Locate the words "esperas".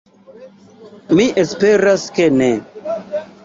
1.43-2.09